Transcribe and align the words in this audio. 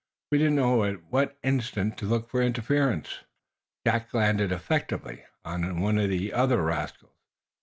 We 0.31 0.39
don't 0.39 0.55
know 0.55 0.83
at 0.83 1.03
what 1.11 1.37
instant 1.43 1.95
to 1.99 2.07
look 2.07 2.27
for 2.31 2.41
interference." 2.41 3.19
Jack 3.85 4.11
landed 4.15 4.51
effectively 4.51 5.25
on 5.45 5.63
another 5.63 6.33
of 6.33 6.49
the 6.49 6.59
rascals. 6.59 7.11